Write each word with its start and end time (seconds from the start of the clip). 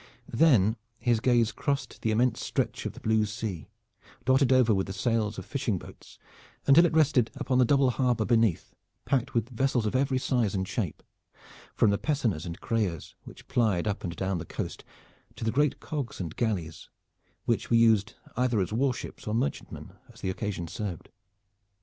Then 0.33 0.77
his 0.97 1.19
gaze 1.19 1.51
crossed 1.51 2.01
the 2.01 2.09
immense 2.09 2.43
stretch 2.43 2.87
of 2.87 2.93
the 2.93 2.99
blue 2.99 3.23
sea, 3.23 3.69
dotted 4.25 4.51
over 4.51 4.73
with 4.73 4.87
the 4.87 4.93
sails 4.93 5.37
of 5.37 5.45
fishing 5.45 5.77
boats, 5.77 6.17
until 6.65 6.87
it 6.87 6.93
rested 6.95 7.29
upon 7.35 7.59
the 7.59 7.65
double 7.65 7.91
harbor 7.91 8.25
beneath 8.25 8.73
packed 9.05 9.35
with 9.35 9.49
vessels 9.49 9.85
of 9.85 9.95
every 9.95 10.17
size 10.17 10.55
and 10.55 10.67
shape, 10.67 11.03
from 11.75 11.91
the 11.91 11.99
pessoners 11.99 12.47
and 12.47 12.59
creyers 12.61 13.13
which 13.25 13.47
plied 13.47 13.87
up 13.87 14.03
and 14.03 14.15
down 14.15 14.39
the 14.39 14.43
coast 14.45 14.83
to 15.35 15.43
the 15.43 15.51
great 15.51 15.79
cogs 15.79 16.19
and 16.19 16.35
galleys 16.35 16.89
which 17.45 17.69
were 17.69 17.75
used 17.77 18.15
either 18.35 18.59
as 18.59 18.73
war 18.73 18.95
ships 18.95 19.27
or 19.27 19.35
merchantmen 19.35 19.93
as 20.11 20.21
the 20.21 20.31
occasion 20.31 20.67
served. 20.67 21.09